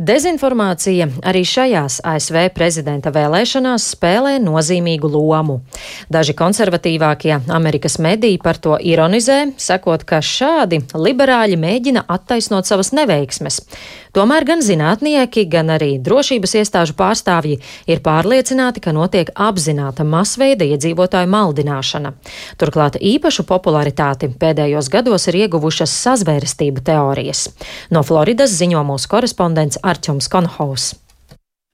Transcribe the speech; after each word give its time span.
Dezinformācija 0.00 1.10
arī 1.28 1.42
šajās 1.44 1.98
ASV 2.08 2.46
prezidenta 2.56 3.10
vēlēšanās 3.12 3.90
spēlē 3.92 4.38
nozīmīgu 4.40 5.10
lomu. 5.12 5.58
Daži 6.08 6.32
konservatīvākie 6.38 7.34
Amerikas 7.52 7.98
mediji 8.00 8.38
par 8.40 8.56
to 8.56 8.78
ironizē, 8.80 9.50
sakot, 9.60 10.06
ka 10.08 10.22
šādi 10.24 10.80
liberāļi 10.96 11.60
mēģina 11.60 12.06
attaisnot 12.16 12.70
savas 12.70 12.94
neveiksmes. 12.96 13.60
Tomēr 14.16 14.46
gan 14.48 14.62
zinātnieki, 14.64 15.44
gan 15.50 15.70
arī 15.76 15.92
drošības 16.02 16.56
iestāžu 16.62 16.96
pārstāvji 16.98 17.60
ir 17.86 18.00
pārliecināti, 18.02 18.82
ka 18.82 18.94
notiek 18.96 19.30
apzināta 19.34 20.02
masveida 20.02 20.66
iedzīvotāju 20.66 21.30
maldināšana. 21.30 22.14
Turklāt 22.58 22.98
īpašu 22.98 23.46
popularitāti 23.46 24.32
pēdējos 24.40 24.90
gados 24.90 25.28
ir 25.30 25.44
ieguvušas 25.44 25.94
sazvērestību 26.06 26.82
teorijas. 26.86 27.46
No 27.90 28.02
Floridas 28.06 28.56
ziņo 28.58 28.82
mūsu 28.88 29.12
korespondents 29.12 29.78
Arčuns 29.82 30.26
Konhaus. 30.32 30.94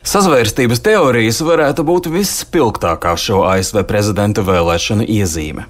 Sazvērstības 0.06 0.84
teorijas 0.84 1.40
varētu 1.42 1.82
būt 1.88 2.10
visspilgtākā 2.12 3.16
šo 3.18 3.40
ASV 3.48 3.80
prezidenta 3.88 4.44
vēlēšanu 4.46 5.08
iezīme. 5.08 5.64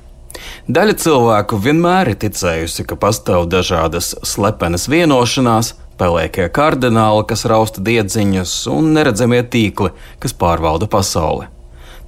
Daļa 0.66 0.96
cilvēku 0.98 1.56
vienmēr 1.62 2.10
ir 2.12 2.19
ticējusi, 2.27 2.84
ka 2.91 2.98
pastāv 3.01 3.46
dažādas 3.48 4.12
slepenas 4.27 4.88
vienošanās, 4.91 5.73
pelēkie 5.98 6.48
kardināli, 6.52 7.24
kas 7.28 7.46
rausta 7.50 7.82
diedziņus, 7.84 8.54
un 8.73 8.92
neredzamie 8.96 9.42
tīkli, 9.42 9.92
kas 10.23 10.37
pārvalda 10.37 10.88
pasauli. 10.91 11.50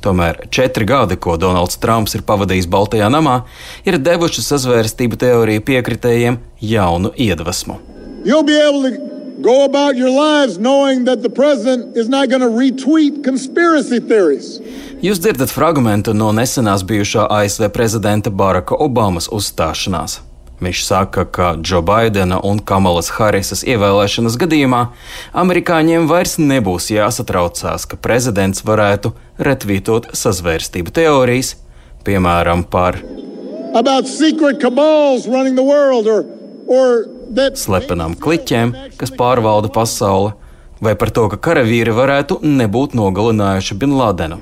Tomēr 0.05 0.45
četri 0.55 0.87
gadi, 0.87 1.17
ko 1.19 1.35
Donalds 1.41 1.81
Trumps 1.83 2.15
ir 2.15 2.23
pavadījis 2.27 2.71
Baltajā 2.71 3.11
namā, 3.11 3.41
ir 3.83 3.99
devuši 3.99 4.47
sazvērstību 4.47 5.19
teoriju 5.19 5.67
piekritējiem 5.73 6.39
jaunu 6.63 7.15
iedvesmu 7.19 7.81
go 9.41 9.65
about 9.65 9.97
your 9.97 10.11
lives 10.11 10.59
knowing 10.59 11.05
that 11.05 11.23
the 11.23 11.31
president 11.31 11.97
is 11.97 12.09
not 12.09 12.29
going 12.29 12.43
to 12.43 12.49
retweet 12.49 13.25
conspiracy 13.25 14.01
theories. 14.01 14.59
Jūs 15.03 15.21
dzirdat 15.23 15.53
fragment 15.55 16.11
no 16.15 16.33
nesenās 16.35 16.83
bijušā 16.83 17.29
ASV 17.31 17.69
prezidenta 17.75 18.31
Baraka 18.31 18.75
Obamas 18.75 19.31
uzstāšanās. 19.31 20.19
Viņš 20.59 20.81
saka, 20.83 21.23
ka 21.25 21.53
Džo 21.63 21.83
Baidena 21.87 22.41
un 22.43 22.59
Kamalas 22.59 23.13
Harisas 23.15 23.63
ievēlēšanas 23.63 24.35
gadījumā 24.41 24.81
amerikāņiem 25.39 26.09
vairs 26.11 26.35
nebūs 26.43 26.91
jāsatraucās, 26.91 27.87
ka 27.87 27.99
prezidents 28.03 28.65
varētu 28.67 29.13
retvītot 29.39 30.11
sazvērstību 30.19 30.95
teorijas, 30.99 31.55
piemēram, 32.07 32.67
par 32.67 32.99
the 35.55 35.63
or, 36.11 36.25
or 36.67 37.07
slepenām 37.55 38.17
kliķiem, 38.19 38.73
kas 38.99 39.13
pārvalda 39.15 39.71
pasauli, 39.73 40.33
vai 40.81 40.95
par 40.99 41.13
to, 41.15 41.29
ka 41.33 41.39
karavīri 41.51 41.95
varētu 41.95 42.41
nebūt 42.43 42.97
nogalinājuši 42.99 43.79
Bin 43.79 43.95
Ladenu. 43.99 44.41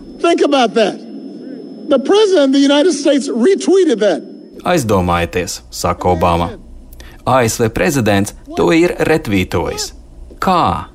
Aizdomājieties, 4.67 5.61
saka 5.71 6.09
Obama. 6.11 6.51
ASV 7.27 7.69
prezidents 7.75 8.35
to 8.57 8.73
ir 8.75 8.97
retvītojis. 8.99 9.93
Kā? 10.43 10.91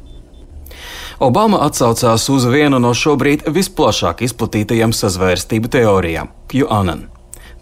Obama 1.21 1.61
atsaucās 1.67 2.25
uz 2.33 2.47
vienu 2.51 2.81
no 2.83 2.91
šobrīd 2.97 3.45
visplašāk 3.47 4.25
izplatītajām 4.27 4.91
sazvērstību 4.95 5.71
teorijām- 5.71 6.31
QAnon. 6.51 7.05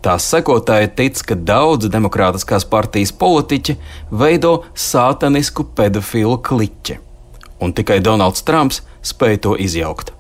Tās 0.02 0.25
sekotāji 0.31 0.95
tic, 0.95 1.21
ka 1.21 1.35
daudzi 1.35 1.89
demokrātiskās 1.91 2.65
partijas 2.65 3.11
politiķi 3.11 3.75
veido 4.11 4.63
sātanisku 4.73 5.65
pedofilu 5.75 6.37
kliķi, 6.37 6.97
un 7.59 7.73
tikai 7.73 7.99
Donalds 7.99 8.41
Trumps 8.41 8.81
spēja 9.03 9.41
to 9.41 9.55
izjaukt. 9.59 10.13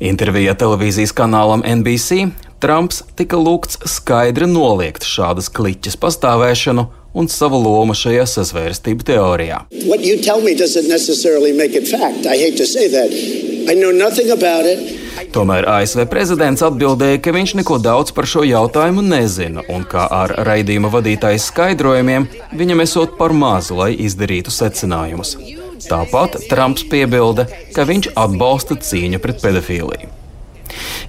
Intervijā 0.00 0.54
televīzijas 0.54 1.12
kanālam 1.16 1.64
NBC 1.64 2.30
Trumps 2.60 3.00
tika 3.16 3.38
lūgts 3.40 3.78
skaidri 3.88 4.44
noliegt 4.44 5.06
šādas 5.08 5.48
kliķes 5.56 5.96
pastāvēšanu 6.00 6.82
un 7.16 7.28
savu 7.32 7.56
lomu 7.62 7.94
šajā 7.96 8.26
sazvērstību 8.28 9.06
teorijā. 9.08 9.62
Tomēr 15.32 15.66
ASV 15.72 16.04
prezidents 16.12 16.64
atbildēja, 16.66 17.22
ka 17.24 17.32
viņš 17.34 17.56
neko 17.62 17.80
daudz 17.80 18.12
par 18.12 18.28
šo 18.28 18.44
jautājumu 18.44 19.04
nezina 19.08 19.64
un 19.72 19.88
ka 19.88 20.04
ar 20.20 20.36
raidījuma 20.44 20.92
vadītājas 20.92 21.48
skaidrojumiem 21.54 22.28
viņam 22.60 22.84
esot 22.84 23.16
par 23.16 23.32
mazu, 23.32 23.80
lai 23.80 23.94
izdarītu 23.96 24.52
secinājumus. 24.52 25.36
Tāpat 25.88 26.42
Trumps 26.52 26.84
piebilda, 26.92 27.48
ka 27.72 27.88
viņš 27.88 28.12
atbalsta 28.20 28.76
cīņu 28.76 29.24
pret 29.24 29.40
pedofīliju. 29.40 30.19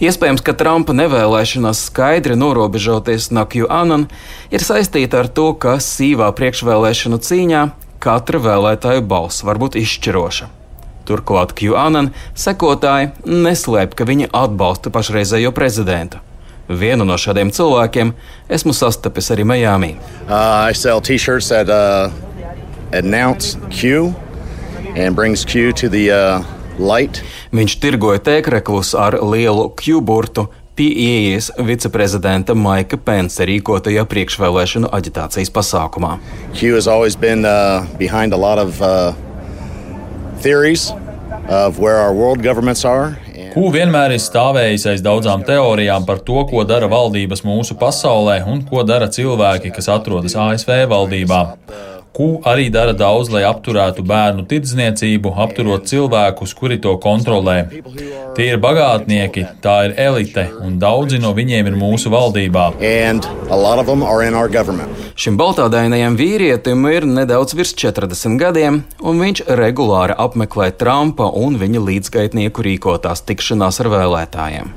Iespējams, 0.02 0.42
ka 0.46 0.56
Trumpa 0.58 0.96
nevēlēšanās 0.98 1.86
skaidri 1.90 2.38
norobežoties 2.40 3.30
no 3.36 3.46
QAnon 3.50 4.08
ir 4.54 4.66
saistīta 4.66 5.22
ar 5.22 5.30
to, 5.30 5.52
ka 5.54 5.78
sīvā 5.84 6.32
priekšvēlēšanu 6.38 7.22
cīņā 7.22 7.68
katra 8.02 8.42
vēlētāja 8.42 9.04
balss 9.06 9.46
var 9.46 9.62
būt 9.62 9.78
izšķiroša. 9.82 10.50
Turklāt 11.06 11.54
QAnon 11.58 12.12
sekotāji 12.38 13.12
neslēp, 13.26 13.96
ka 13.98 14.06
viņi 14.08 14.30
atbalsta 14.34 14.94
pašreizējo 14.94 15.54
prezidentu. 15.54 16.22
Vienu 16.72 17.04
no 17.04 17.18
šādiem 17.20 17.50
cilvēkiem 17.52 18.14
esmu 18.50 18.74
sastapis 18.78 19.32
arī 19.34 19.44
Miami. 19.44 19.96
Uh, 20.30 20.70
at, 20.72 21.70
uh, 21.70 22.12
announce 22.94 23.58
Q 23.70 24.14
and 24.96 25.16
brings 25.16 25.44
Q 25.44 25.74
to 25.74 25.90
the 25.90 26.12
uh, 26.12 26.61
light. 26.82 27.22
Viņš 27.56 27.78
tirgoja 27.84 28.22
tēkreklus 28.26 28.96
ar 28.98 29.20
lielu 29.22 29.70
Q-burtu 29.78 30.48
pie 30.76 30.90
ieejas 30.90 31.52
viceprezidenta 31.60 32.56
Maika 32.56 32.98
Pensa 32.98 33.46
rīkotajā 33.48 34.06
priekšvēlēšanu 34.10 34.90
aģitācijas 34.96 35.52
pasākumā. 35.54 36.16
Q 36.56 36.76
has 36.76 36.88
always 36.88 37.16
been 37.16 37.46
uh, 37.46 37.86
behind 38.00 38.34
a 38.34 38.40
lot 38.40 38.58
of 38.58 38.82
uh, 38.82 39.14
theories 40.42 40.92
of 41.50 41.80
where 41.80 41.98
our 41.98 42.14
world 42.14 42.42
governments 42.42 42.86
are. 42.86 43.18
Kū 43.52 43.68
vienmēr 43.74 44.14
ir 44.16 44.22
stāvējis 44.24 44.86
aiz 44.88 45.02
daudzām 45.04 45.42
teorijām 45.44 46.06
par 46.08 46.22
to, 46.24 46.40
ko 46.48 46.64
dara 46.64 46.88
valdības 46.88 47.44
mūsu 47.44 47.76
pasaulē 47.76 48.38
un 48.48 48.62
ko 48.64 48.86
dara 48.88 49.10
cilvēki, 49.12 49.74
kas 49.76 49.92
atrodas 49.92 50.38
ASV 50.40 50.86
valdībā. 50.88 51.42
Ku 52.12 52.42
arī 52.44 52.66
dara 52.68 52.92
daudz, 52.92 53.30
lai 53.32 53.46
apturētu 53.48 54.04
bērnu 54.04 54.44
tirdzniecību, 54.52 55.32
apturot 55.46 55.86
cilvēkus, 55.88 56.52
kuri 56.60 56.76
to 56.84 56.98
kontrolē. 57.00 57.70
Tie 58.36 58.50
ir 58.52 58.58
bagātnieki, 58.60 59.46
tā 59.64 59.76
ir 59.88 59.94
elite, 59.96 60.44
un 60.60 60.76
daudzi 60.82 61.22
no 61.24 61.32
viņiem 61.38 61.70
ir 61.72 61.78
mūsu 61.80 62.12
valdībā. 62.12 62.66
Šim 65.16 65.40
baltādainajam 65.40 66.18
vīrietim 66.20 66.84
ir 66.92 67.08
nedaudz 67.08 67.56
virs 67.56 67.72
40 67.80 68.36
gadiem, 68.44 68.82
un 69.00 69.24
viņš 69.24 69.46
regulāri 69.62 70.20
apmeklē 70.20 70.68
Trumpa 70.84 71.30
un 71.32 71.56
viņa 71.64 71.86
līdzgaitnieku 71.88 72.68
rīkotās 72.68 73.24
tikšanās 73.24 73.80
ar 73.86 73.92
vēlētājiem. 73.96 74.76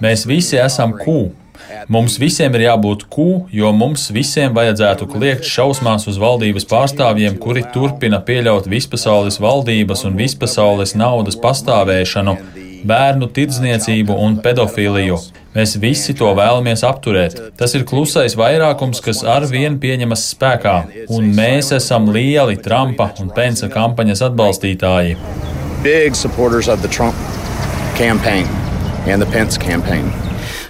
Mēs 0.00 0.26
visi 0.26 0.56
esam 0.64 0.96
Q. 0.96 1.41
Mums 1.92 2.18
visiem 2.20 2.54
ir 2.56 2.66
jābūt 2.66 3.06
kū, 3.12 3.28
jo 3.52 3.72
mums 3.76 4.08
visiem 4.14 4.54
vajadzētu 4.56 5.08
kliegt 5.10 5.48
šausmās 5.48 6.06
uz 6.10 6.18
valdības 6.22 6.66
pārstāvjiem, 6.70 7.38
kuri 7.42 7.64
turpina 7.74 8.22
pieļaut 8.24 8.68
vispasaules 8.70 9.40
valdības 9.42 10.06
un 10.08 10.18
vispasaules 10.18 10.96
naudas 10.98 11.38
pastāvēšanu, 11.42 12.36
bērnu 12.88 13.28
tirdzniecību 13.34 14.16
un 14.24 14.38
pedofīliju. 14.42 15.18
Mēs 15.52 15.76
visi 15.80 16.14
to 16.16 16.30
vēlamies 16.36 16.84
apturēt. 16.88 17.36
Tas 17.60 17.76
ir 17.76 17.84
klusais 17.88 18.36
vairākums, 18.40 19.02
kas 19.04 19.20
ar 19.28 19.44
vienu 19.50 19.76
pieņemas 19.82 20.24
spēkā, 20.32 20.76
un 21.12 21.28
mēs 21.36 21.74
esam 21.76 22.08
lieli 22.14 22.56
Trumpa 22.64 23.10
un 23.20 23.30
Pensa 23.36 23.68
kampaņas 23.72 24.24
atbalstītāji. 24.30 25.18
Big 25.84 26.16
supporters 26.16 26.68
of 26.72 26.80
the 26.80 26.88
Trump 26.88 27.14
campaign 27.98 28.46
and 29.06 29.20
the 29.20 29.30
Pence 29.30 29.58
campaign. 29.58 30.21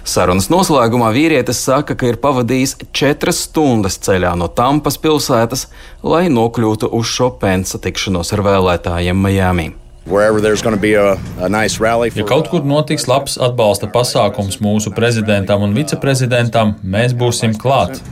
Sarunas 0.03 0.49
noslēgumā 0.51 1.13
vīrietis 1.15 1.61
saka, 1.63 1.95
ka 1.95 2.09
ir 2.11 2.17
pavadījis 2.19 2.75
četras 2.91 3.45
stundas 3.45 3.95
ceļā 4.03 4.33
no 4.35 4.49
Tampas 4.51 4.97
pilsētas, 4.99 5.69
lai 6.03 6.25
nokļūtu 6.27 6.89
uz 6.91 7.07
šo 7.07 7.29
pensa 7.39 7.79
tikšanos 7.79 8.33
ar 8.35 8.43
vēlētājiem 8.43 9.23
Miami. 9.23 9.69
Ja 12.19 12.27
kaut 12.27 12.51
kur 12.51 12.67
notiks 12.67 13.07
labs 13.07 13.37
atbalsta 13.39 13.87
pasākums 13.87 14.59
mūsu 14.59 14.91
prezidentam 14.91 15.63
un 15.63 15.71
viceprezidentam, 15.77 16.75
mēs 16.83 17.15
būsim 17.15 17.55
klāt. 17.55 18.03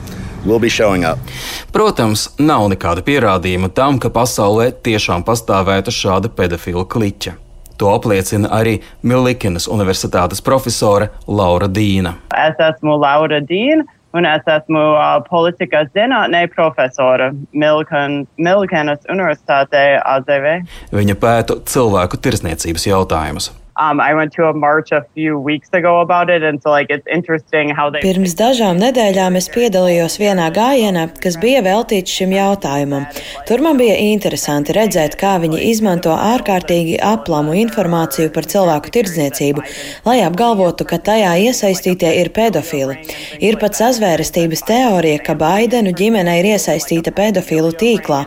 Protams, 1.76 2.30
nav 2.40 2.72
nekāda 2.72 3.04
pierādījuma 3.06 3.68
tam, 3.76 4.00
ka 4.00 4.10
pasaulē 4.10 4.72
tiešām 4.72 5.28
pastāvētu 5.28 5.92
šāda 5.94 6.32
pedofilu 6.32 6.88
kliķa. 6.88 7.36
To 7.82 7.90
apliecina 7.90 8.46
arī 8.54 8.76
Milikinas 9.02 9.66
Universitātes 9.66 10.44
profesore 10.46 11.08
Laura 11.28 11.66
Dīna. 11.66 12.14
Es 12.38 12.60
esmu 12.62 13.00
Laura 13.02 13.42
Dīna. 13.42 13.88
un 14.14 14.26
es 14.26 14.44
esmu 14.48 14.80
uh, 14.92 15.24
politikas 15.30 15.88
zinātnē 15.96 16.44
profesora 16.52 17.32
Milkan, 17.56 18.28
Milkanas 18.38 19.00
Universitātē 19.10 20.02
AZV. 20.04 20.48
Viņa 20.92 21.16
pēta 21.16 21.58
cilvēku 21.66 22.20
tirsniecības 22.22 22.88
jautājumus. 22.92 23.52
Um, 23.82 24.00
I 24.00 24.14
went 24.14 24.32
to 24.34 24.46
a 24.46 24.54
march 24.54 24.92
a 24.92 25.04
few 25.16 25.40
weeks 25.40 25.70
ago 25.74 26.02
about 26.02 26.30
it, 26.30 26.44
and 26.44 26.62
so 26.62 26.70
like 26.70 26.92
it's 26.92 27.08
interesting 27.08 27.74
how 27.78 27.90
they. 27.90 28.02
Pirms 28.04 28.36
dažām 28.38 28.78
nedēļām 28.78 29.38
es 29.40 29.48
piedalījos 29.50 30.20
vienā 30.22 30.52
gājienā, 30.54 31.08
kas 31.24 31.40
bija 31.42 31.64
veltīts 31.66 32.14
šim 32.14 32.36
jautājumam. 32.36 33.08
Tur 33.50 33.64
man 33.66 33.80
bija 33.82 33.96
interesanti 33.98 34.76
redzēt, 34.78 35.16
kā 35.18 35.32
viņi 35.42 35.64
izmanto 35.72 36.14
ārkārtīgi 36.14 37.00
aplamu 37.02 37.56
informāciju 37.58 38.30
par 38.36 38.46
cilvēku 38.54 38.94
tirdzniecību, 38.94 39.66
lai 40.06 40.20
apgalvotu, 40.28 40.86
ka 40.86 41.02
tajā 41.10 41.34
iesaistītie 41.48 42.14
ir 42.20 42.30
pedofili. 42.38 43.00
Ir 43.42 43.58
pat 43.58 43.80
sazvērestības 43.82 44.62
teorija, 44.70 45.24
ka 45.26 45.34
Baidenu 45.42 45.96
ģimene 45.98 46.38
ir 46.44 46.52
iesaistīta 46.52 47.16
pedofilu 47.18 47.74
tīklā. 47.74 48.22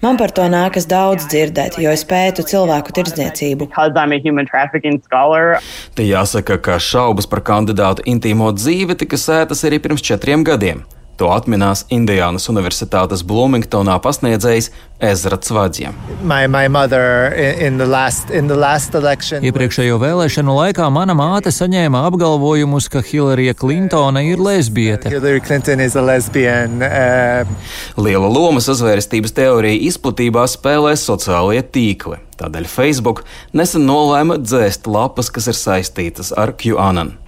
Man 0.00 0.16
par 0.16 0.32
to 0.32 0.48
nākas 0.48 0.88
daudz 0.88 1.28
dzirdēt, 1.28 1.76
jo 1.84 1.92
es 1.92 2.08
pētu 2.08 2.48
cilvēku 2.54 2.96
tirdzniecību. 2.96 3.68
Te 5.94 6.06
jāsaka, 6.06 6.58
ka 6.58 6.78
šaubas 6.82 7.28
par 7.30 7.44
kandidātu 7.46 8.04
intīmo 8.10 8.50
dzīvi 8.56 8.98
tika 9.04 9.20
sētas 9.20 9.64
arī 9.68 9.80
pirms 9.82 10.04
četriem 10.04 10.44
gadiem. 10.46 10.84
To 11.20 11.28
atminās 11.30 11.84
Indiānas 11.94 12.48
Universitātes 12.50 13.22
Bloomingtonā 13.26 13.94
pasniedzējs 14.02 14.72
Ezra 15.04 15.38
Cvadžiem. 15.38 15.94
Iepriekšējo 19.46 20.00
vēlēšanu 20.02 20.56
laikā 20.58 20.88
mana 20.90 21.14
māte 21.14 21.54
saņēma 21.54 22.02
apgalvojumus, 22.08 22.90
ka 22.90 23.04
Hillarija 23.06 23.54
Klintona 23.58 24.24
ir 24.26 24.42
lesbiete. 24.42 25.14
Uh... 26.82 27.56
Liela 28.02 28.34
loma 28.34 28.62
sazvērestības 28.64 29.38
teorija 29.38 29.86
izplatībā 29.90 30.48
spēlē 30.50 30.96
sociālie 30.98 31.62
tīkli. 31.62 32.18
Tādēļ 32.40 32.66
Facebook 32.66 33.22
nesen 33.54 33.86
nolēma 33.86 34.42
dzēst 34.42 34.90
lapas, 34.90 35.30
kas 35.30 35.46
ir 35.52 35.58
saistītas 35.58 36.34
ar 36.34 36.56
QAnon. 36.58 37.20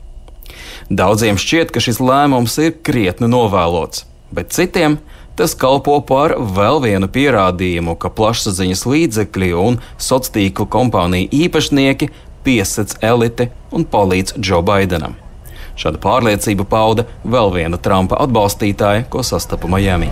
Daudziem 0.87 1.35
šķiet, 1.35 1.73
ka 1.75 1.83
šis 1.83 1.99
lēmums 1.99 2.55
ir 2.63 2.77
krietni 2.87 3.27
novēlots, 3.27 4.05
bet 4.31 4.55
citiem 4.55 5.01
tas 5.37 5.57
kalpo 5.59 5.97
par 6.07 6.37
vēl 6.39 6.79
vienu 6.85 7.09
pierādījumu, 7.11 7.97
ka 7.99 8.13
plašsaziņas 8.15 8.87
līdzekļi 8.87 9.51
un 9.59 9.81
sociālo 9.99 10.37
tīklu 10.37 10.69
kompāniju 10.71 11.29
īpašnieki 11.35 12.09
piesac 12.47 12.95
elite 13.03 13.51
un 13.75 13.83
palīdz 13.83 14.39
Džo 14.39 14.63
Baidenam. 14.63 15.19
Šādu 15.77 15.99
pārliecību 16.01 16.65
pauda 16.71 17.05
vēl 17.27 17.51
viena 17.53 17.77
Trumpa 17.83 18.17
atbalstītāja, 18.25 19.09
ko 19.13 19.27
sastapu 19.27 19.69
Miami. 19.69 20.09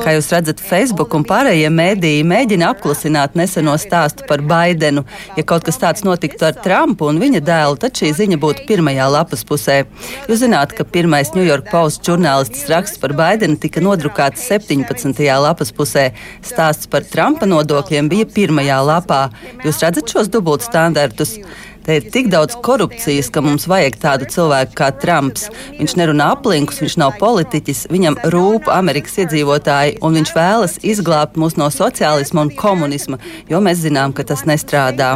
Kā 0.00 0.14
jūs 0.14 0.30
redzat, 0.32 0.60
Facebook 0.64 1.12
un 1.16 1.26
pārējie 1.28 1.68
mēdīji 1.68 2.22
mēģina 2.24 2.70
apklusināt 2.72 3.34
neseno 3.36 3.74
stāstu 3.80 4.24
par 4.28 4.40
Baidenu. 4.48 5.02
Ja 5.36 5.44
kaut 5.44 5.66
kas 5.66 5.76
tāds 5.82 6.04
notiktu 6.06 6.46
ar 6.48 6.56
Trumpu 6.64 7.10
un 7.10 7.20
viņa 7.20 7.42
dēlu, 7.44 7.76
tad 7.82 8.00
šī 8.00 8.14
ziņa 8.16 8.38
būtu 8.40 8.64
pirmajā 8.68 9.10
lapas 9.12 9.44
pusē. 9.44 9.82
Jūs 10.30 10.40
zināt, 10.46 10.72
ka 10.78 10.86
pirmais 10.88 11.34
New 11.36 11.44
York 11.44 11.68
Post 11.72 12.08
žurnālists 12.08 12.64
raksts 12.72 13.02
par 13.02 13.12
Baidenu 13.18 13.60
tika 13.60 13.82
nodrukāts 13.84 14.46
17. 14.48 15.20
lapas 15.44 15.74
pusē. 15.76 16.08
Stāsts 16.40 16.88
par 16.88 17.04
Trumpa 17.04 17.48
nodokļiem 17.50 18.08
bija 18.08 18.30
pirmajā 18.32 18.80
lapā. 18.88 19.26
Jūs 19.66 19.84
redzat 19.84 20.16
šos 20.16 20.32
dubultstandartus? 20.32 21.38
Te 21.84 21.98
ir 21.98 22.06
tik 22.08 22.30
daudz 22.32 22.54
korupcijas, 22.64 23.28
ka 23.28 23.42
mums 23.44 23.66
vajag 23.68 23.98
tādu 24.00 24.28
cilvēku 24.32 24.72
kā 24.78 24.86
Trumps. 25.02 25.50
Viņš 25.76 25.94
nerunā 26.00 26.30
aplinkus, 26.32 26.78
viņš 26.80 26.94
nav 27.02 27.18
politiķis, 27.20 27.82
viņam 27.92 28.16
rūp 28.32 28.70
Amerikas 28.72 29.18
iedzīvotāji, 29.20 29.98
un 30.00 30.16
viņš 30.16 30.32
vēlas 30.32 30.78
izglābt 30.80 31.36
mūs 31.36 31.58
no 31.60 31.68
sociālisma 31.68 32.46
un 32.46 32.52
komunisma, 32.56 33.18
jo 33.52 33.60
mēs 33.60 33.82
zinām, 33.84 34.14
ka 34.16 34.24
tas 34.24 34.46
nestrādā. 34.48 35.10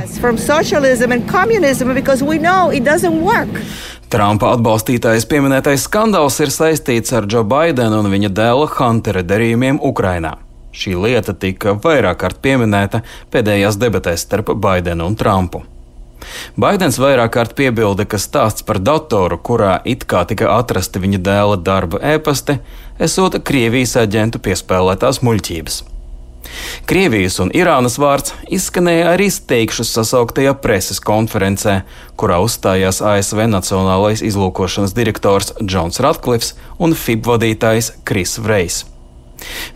Trumpa 4.12 4.52
atbalstītājs 4.58 5.24
pieminētais 5.28 5.88
skandāls 5.88 6.36
ir 6.44 6.52
saistīts 6.52 7.16
ar 7.16 7.24
Džo 7.28 7.46
Baidenu 7.48 8.02
un 8.02 8.12
viņa 8.12 8.32
dēla 8.36 8.68
Huntera 8.76 9.24
darījumiem 9.24 9.80
Ukrainā. 9.84 10.36
Šī 10.72 10.94
lieta 11.00 11.32
tika 11.32 11.78
vairāk 11.80 12.20
kārt 12.20 12.44
pieminēta 12.44 13.00
pēdējās 13.32 13.80
debatēs 13.80 14.28
starp 14.28 14.52
Baidenu 14.60 15.08
un 15.08 15.16
Trumpu. 15.16 15.64
Baidens 16.58 16.98
vairāk 16.98 17.34
kārt 17.36 17.54
piebilda, 17.58 18.06
ka 18.08 18.18
stāsts 18.20 18.64
par 18.66 18.80
datoru, 18.82 19.38
kurā 19.38 19.78
it 19.84 20.06
kā 20.10 20.24
tika 20.28 20.50
atrasti 20.56 21.02
viņa 21.02 21.20
dēla 21.28 21.60
darba 21.62 22.02
ēpasti, 22.14 22.58
esot 22.98 23.38
Krievijas 23.46 23.96
aģentu 24.02 24.42
piespēlētās 24.42 25.22
muļķības. 25.22 25.84
Krievijas 26.88 27.38
un 27.42 27.50
Irānas 27.54 27.98
vārds 28.00 28.32
izskanēja 28.54 29.12
arī 29.12 29.28
steigšus 29.32 29.90
sasauktajā 29.98 30.54
preses 30.62 31.00
konferencē, 31.04 31.82
kurā 32.20 32.40
uzstājās 32.44 33.02
ASV 33.04 33.44
Nacionālais 33.52 34.24
izlūkošanas 34.24 34.96
direktors 34.96 35.52
Džons 35.60 36.00
Ratklifs 36.04 36.54
un 36.78 36.96
FIB 36.96 37.28
vadītājs 37.28 37.92
Kris 38.08 38.38
Vrejs. 38.40 38.86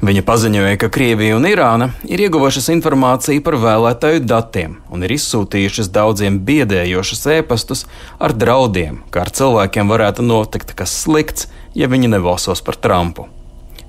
Viņa 0.02 0.22
paziņoja, 0.26 0.78
ka 0.80 0.90
Krievija 0.92 1.36
un 1.38 1.46
Irāna 1.46 1.92
ir 2.10 2.22
ieguvušas 2.24 2.70
informāciju 2.74 3.44
par 3.46 3.58
vēlētāju 3.62 4.24
datiem 4.26 4.78
un 4.90 5.06
ir 5.06 5.14
izsūtījušas 5.16 5.92
daudziem 5.94 6.40
biedējošus 6.46 7.28
ēpastus 7.38 7.86
ar 8.18 8.34
draudiem, 8.34 9.02
ka 9.14 9.26
ar 9.26 9.30
cilvēkiem 9.30 9.92
varētu 9.92 10.26
notikt 10.26 10.74
kas 10.78 10.96
slikts, 11.04 11.46
ja 11.78 11.88
viņi 11.92 12.10
nebalsos 12.16 12.64
par 12.66 12.80
Trumpu. 12.82 13.28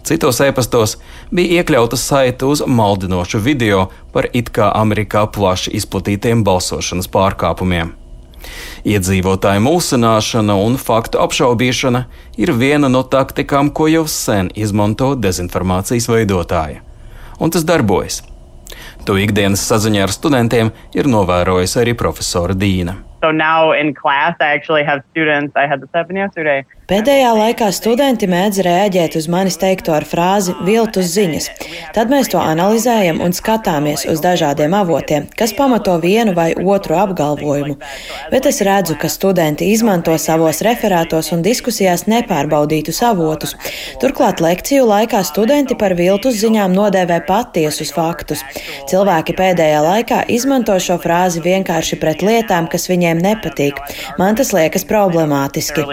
Citos 0.04 0.42
ēpastos 0.44 0.98
bija 1.32 1.62
iekļauta 1.62 1.98
saite 2.00 2.46
uz 2.46 2.62
maldinošu 2.68 3.40
video 3.40 3.86
par 4.12 4.28
it 4.36 4.52
kā 4.52 4.68
Amerikā 4.76 5.24
plaši 5.32 5.72
izplatītiem 5.80 6.44
balsošanas 6.44 7.08
pārkāpumiem. 7.12 7.96
Iedzīvotāju 8.84 9.64
mulsināšana 9.64 10.58
un 10.60 10.76
faktu 10.82 11.22
apšaubīšana 11.24 12.04
ir 12.38 12.52
viena 12.58 12.90
no 12.92 13.04
taktikām, 13.04 13.72
ko 13.72 13.88
jau 13.92 14.04
sen 14.10 14.52
izmanto 14.56 15.14
dezinformācijas 15.16 16.10
veidotāji. 16.12 16.82
Un 17.40 17.54
tas 17.54 17.66
darbojas. 17.68 18.22
To 19.08 19.16
ikdienas 19.20 19.64
saziņā 19.68 20.06
ar 20.06 20.14
studentiem 20.16 20.72
ir 20.96 21.10
novērojusi 21.12 21.82
arī 21.82 21.96
profesora 22.00 22.56
Dīna. 22.56 23.00
So 23.24 23.32
now 23.32 23.72
in 23.72 23.94
class, 23.94 24.36
I 24.42 24.48
actually 24.48 24.84
have 24.84 25.02
students. 25.12 25.56
I 25.56 25.66
had 25.66 25.80
this 25.80 25.90
happen 25.94 26.18
yesterday. 26.18 26.66
Pēdējā 26.84 27.30
laikā 27.32 27.70
studenti 27.72 28.28
mēdz 28.28 28.58
reaģēt 28.66 29.14
uz 29.16 29.30
manis 29.32 29.56
teikto 29.56 29.94
ar 29.96 30.04
frāzi 30.04 30.52
viltus 30.68 31.14
ziņas. 31.14 31.46
Tad 31.96 32.10
mēs 32.12 32.28
to 32.34 32.42
analizējam 32.44 33.22
un 33.24 33.32
skatāmies 33.32 34.04
uz 34.12 34.20
dažādiem 34.20 34.76
avotiem, 34.76 35.30
kas 35.40 35.54
pamato 35.56 35.96
vienu 36.04 36.34
vai 36.36 36.50
otru 36.60 36.98
apgalvojumu. 37.00 37.78
Bet 38.34 38.50
es 38.52 38.60
redzu, 38.68 38.98
ka 39.00 39.08
studenti 39.08 39.70
izmanto 39.72 40.18
savos 40.20 40.60
referātos 40.68 41.32
un 41.32 41.46
diskusijās 41.46 42.04
nepārbaudītus 42.12 43.00
avotus. 43.08 43.56
Turklāt 44.04 44.44
lekciju 44.44 44.84
laikā 44.90 45.24
studenti 45.24 45.80
par 45.80 45.96
viltus 45.96 46.42
ziņām 46.44 46.76
nodēvē 46.76 47.22
patiesus 47.30 47.96
faktus. 47.96 48.44
Cilvēki 48.92 49.38
pēdējā 49.40 49.80
laikā 49.88 50.20
izmanto 50.28 50.76
šo 50.84 51.00
frāzi 51.00 51.40
vienkārši 51.48 52.02
pret 52.04 52.28
lietām, 52.28 52.68
kas 52.68 52.92
viņiem 52.92 53.13
viņiem 53.14 53.22
nepatīk. 53.22 53.78
Man 54.18 54.36
tas 54.36 54.54
liekas 54.54 54.86
problemātiski. 54.86 55.84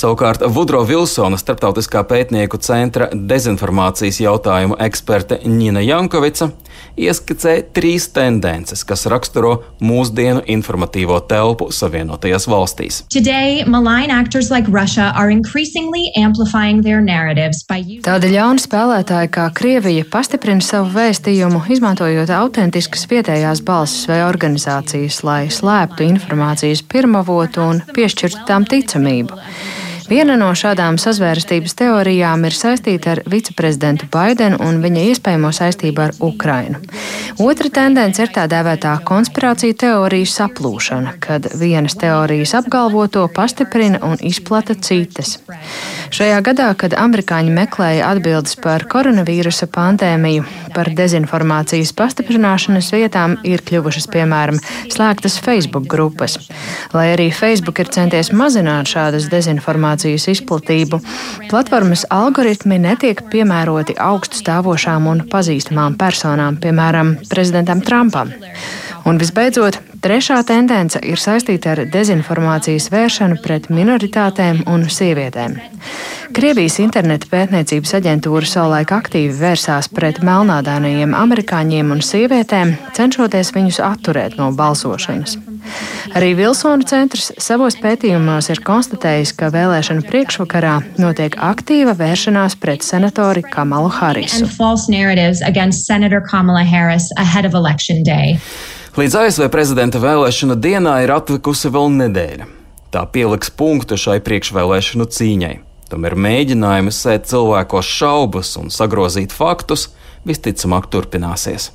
Savukārt 0.00 0.44
Vudro 0.48 0.84
Vilsona 0.84 1.38
starptautiskā 1.40 2.04
pētnieku 2.08 2.60
centra 2.60 3.08
dezinformācijas 3.12 4.20
jautājumu 4.20 4.76
eksperte 4.80 5.40
Nina 5.44 5.80
Jankovica 5.80 6.50
ieskicē 7.00 7.54
trīs 7.74 8.08
tendences, 8.14 8.82
kas 8.84 9.06
raksturo 9.10 9.52
mūsdienu 9.84 10.42
informatīvo 10.50 11.20
telpu 11.30 11.70
Savienotajās 11.74 12.46
valstīs. 12.50 13.02
Today, 13.12 13.62
Tādi 18.06 18.32
ļauni 18.34 18.64
spēlētāji 18.64 19.32
kā 19.36 19.48
Krievija 19.56 20.06
pastiprina 20.10 20.64
savu 20.64 20.92
vēstījumu, 20.96 21.64
izmantojot 21.72 22.32
autentiskas 22.34 23.06
vietējās 23.10 23.64
balsis 23.66 24.08
vai 24.10 24.20
organizācijas, 24.26 25.20
lai 25.26 25.42
slēptu 25.52 26.06
informācijas 26.06 26.82
pirmavotu 26.90 27.62
un 27.62 27.82
piešķirtu 27.94 28.46
tām 28.48 28.66
ticamību. 28.68 29.38
Viena 30.10 30.34
no 30.34 30.48
šādām 30.58 30.96
sazvērstības 30.98 31.76
teorijām 31.78 32.42
ir 32.48 32.54
saistīta 32.56 33.12
ar 33.12 33.20
viceprezidentu 33.30 34.08
Baidenu 34.10 34.56
un 34.66 34.80
viņa 34.82 35.04
iespējamo 35.12 35.52
saistību 35.54 36.02
ar 36.02 36.14
Ukrainu. 36.26 36.80
Otra 37.38 37.70
tendence 37.70 38.18
ir 38.18 38.32
tā 38.34 38.48
dēvētā 38.50 38.96
konspirācija 39.06 39.76
teoriju 39.84 40.26
saplūšana, 40.26 41.12
kad 41.22 41.46
vienas 41.60 41.94
teorijas 42.00 42.56
apgalvoto 42.58 43.22
pastiprina 43.36 44.00
un 44.02 44.18
izplata 44.26 44.74
citas. 44.74 45.36
Šajā 46.10 46.40
gadā, 46.42 46.72
kad 46.74 46.96
amerikāņi 46.98 47.54
meklēja 47.54 48.10
atbildes 48.10 48.58
par 48.58 48.88
koronavīrusa 48.90 49.70
pandēmiju, 49.70 50.42
par 50.74 50.90
dezinformācijas 50.98 51.94
pastiprināšanas 51.94 52.90
vietām 52.96 53.38
ir 53.46 53.62
kļuvušas 53.62 54.10
piemēram 54.10 54.58
slēgtas 54.90 55.38
Facebook 55.38 55.86
grupas. 55.86 56.36
Lai 56.90 57.12
arī 57.14 57.30
Facebook 57.30 57.78
ir 57.78 57.94
centies 57.94 58.34
mazināt 58.34 58.90
šādas 58.90 59.30
dezinformācijas, 59.30 59.99
informācijas 60.00 60.28
izplatību. 60.28 61.00
Platformas 61.50 62.04
algoritmi 62.10 62.78
netiek 62.78 63.22
piemēroti 63.30 63.96
augstu 63.98 64.40
stāvošām 64.40 65.06
un 65.06 65.22
pazīstamām 65.28 65.96
personām, 65.98 66.56
piemēram, 66.56 67.18
prezidentam 67.28 67.80
Trumpam. 67.80 68.30
Un 69.04 69.18
visbeidzot, 69.18 69.78
trešā 70.02 70.42
tendence 70.44 71.00
ir 71.02 71.18
saistīta 71.18 71.72
ar 71.72 71.84
dezinformācijas 71.88 72.90
vēršanu 72.92 73.40
pret 73.42 73.70
minoritātēm 73.70 74.64
un 74.68 74.84
sievietēm. 74.88 75.56
Krievijas 76.30 76.78
interneta 76.78 77.26
pētniecības 77.26 77.94
aģentūra 77.98 78.46
savulaik 78.46 78.92
aktīvi 78.94 79.34
vērsās 79.34 79.88
pret 79.90 80.20
melnādainajiem 80.22 81.16
amerikāņiem 81.16 81.90
un 81.90 82.04
sievietēm, 82.06 82.76
cenšoties 82.94 83.54
viņus 83.56 83.80
atturēt 83.82 84.38
no 84.38 84.52
balsošanas. 84.54 85.40
Arī 86.16 86.32
Vilsona 86.38 86.86
centrs 86.88 87.30
savos 87.38 87.76
pētījumos 87.80 88.50
ir 88.52 88.62
konstatējis, 88.66 89.34
ka 89.38 89.50
vēlēšanu 89.54 90.04
priekšvakarā 90.08 90.76
notiek 91.02 91.36
aktīva 91.36 91.94
vēršanās 91.98 92.58
pret 92.60 92.86
senatori 92.86 93.44
Kamalu 93.46 93.90
Harisu. 94.00 94.46
Līdz 98.98 99.18
ASV 99.22 99.46
prezidenta 99.54 100.00
vēlēšana 100.02 100.56
dienā 100.58 100.96
ir 101.04 101.12
atlikusi 101.14 101.70
vēl 101.70 101.92
nedēļa. 102.00 102.48
Tā 102.90 103.04
pieliks 103.06 103.52
punktu 103.54 103.94
šai 103.94 104.18
priekšvēlēšanu 104.26 105.06
cīņai. 105.14 105.56
Tomēr 105.90 106.16
mēģinājumi 106.18 106.92
sēt 106.94 107.28
cilvēkos 107.30 107.86
šaubas 107.86 108.56
un 108.58 108.70
sagrozīt 108.74 109.34
faktus 109.34 109.88
visticamāk 110.26 110.88
turpināsies. 110.90 111.70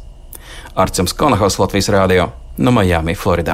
Arcams 0.75 1.15
Konahaus 1.15 1.55
Latvijas 1.59 1.87
Rādio 1.95 2.25
no 2.57 2.71
Miami, 2.75 3.15
Floridā. 3.15 3.53